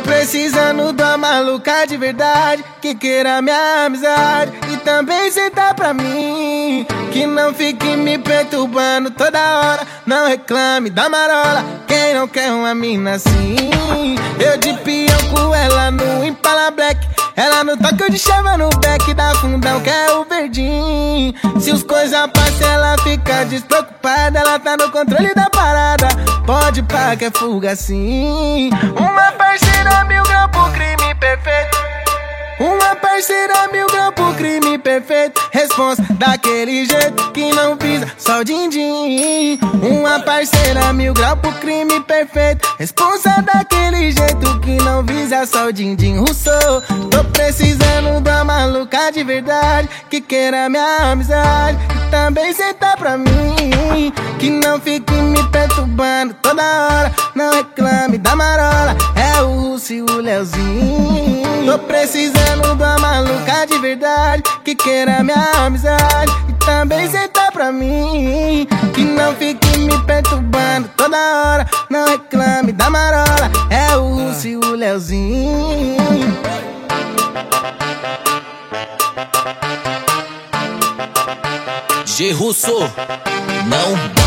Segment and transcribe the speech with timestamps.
[0.00, 4.52] precisando da maluca de verdade Que queira minha amizade.
[4.72, 9.86] E também sentar pra mim Que não fique me perturbando toda hora.
[10.06, 13.56] Não reclame da marola Quem não quer uma mina assim?
[14.38, 17.06] Eu de peão com ela no Impala Black.
[17.36, 21.34] Ela no toque de chama no back da fundão que é o verdinho.
[21.60, 24.38] Se os coisas passam ela fica despreocupada.
[24.38, 26.08] Ela tá no controle da parada.
[26.46, 28.70] Pode pá que é fuga assim.
[28.96, 29.32] Uma
[33.14, 35.40] parceira mil graus pro crime perfeito.
[35.52, 38.12] Responsa daquele jeito que não pisa.
[38.18, 39.56] Só o din-din.
[39.88, 42.66] Uma parceira mil graus pro crime perfeito.
[42.76, 45.46] Responsa daquele jeito que não visa.
[45.46, 46.82] Só o din-din Rousseau.
[47.08, 51.78] Tô precisando da maluca de verdade Que queira minha amizade.
[51.94, 57.12] E também sentar pra mim Que não fique me perturbando toda hora.
[57.34, 58.96] Não reclame da marola
[59.90, 61.66] É o Leozinho.
[61.66, 66.32] Tô precisando da maluca de verdade Que queira minha amizade.
[66.48, 71.66] E também sentar pra mim Que não fique me perturbando toda hora.
[71.90, 75.98] Não reclame da marola É o Russo e o Leozinho.
[82.06, 82.90] G Russo,
[83.66, 84.23] não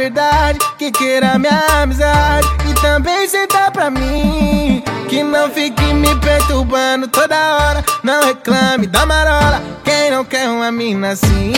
[0.00, 2.48] verdade Que queira minha amizade.
[2.68, 7.84] E também sentar pra mim Que não fique me perturbando toda hora.
[8.02, 11.52] Não reclame da marola Quem não quer uma mina assim?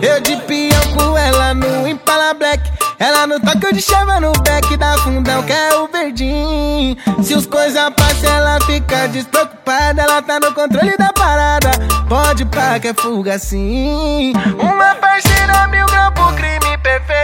[0.00, 2.70] Eu de peão com ela no Impala Black.
[2.98, 6.96] Ela no toque de chama no back da fundão que é o verdinho.
[7.22, 10.02] Se os coisas passam ela fica despreocupada.
[10.02, 11.70] Ela tá no controle da parada.
[12.08, 14.32] Pode pá que é fuga assim.
[14.58, 17.15] Uma parceira mil graus pro crime perfeito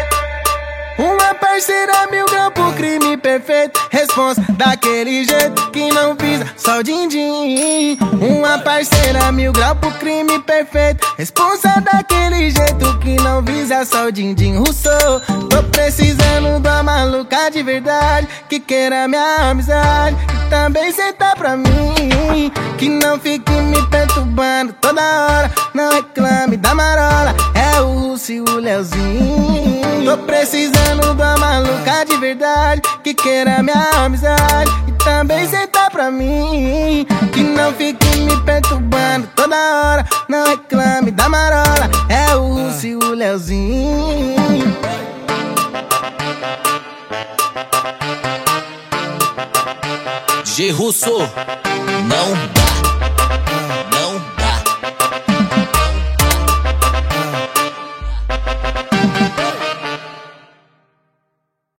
[1.52, 3.78] parceira mil graus pro crime perfeito.
[3.90, 7.98] Responsa daquele jeito que não pisa só o din-din.
[8.22, 11.06] Uma parceira mil graus pro crime perfeito.
[11.18, 15.20] Responsa daquele jeito que não visa só o din-din Rousseau.
[15.50, 20.16] Tô precisando da maluca de verdade Que queira minha amizade.
[20.32, 25.50] E também sentar pra mim Que não fique me perturbando toda hora.
[25.74, 29.61] Não reclame da marola É o Russo e o Leozinho
[30.12, 34.70] Tô precisando da maluca de verdade Que queira minha amizade.
[34.86, 40.06] E também sentar pra mim Que não fique me perturbando toda hora.
[40.28, 44.36] Não reclame da marola É o Russo e o Leozinho.
[50.44, 51.20] G Russo,
[52.06, 52.91] não dá.